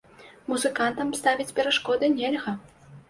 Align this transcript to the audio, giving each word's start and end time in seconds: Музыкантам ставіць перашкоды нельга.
Музыкантам 0.53 1.13
ставіць 1.19 1.55
перашкоды 1.59 2.13
нельга. 2.19 2.57